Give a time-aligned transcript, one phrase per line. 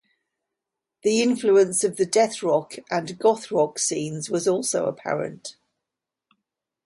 [1.03, 5.57] The influence of the deathrock and goth rock scenes was also apparent.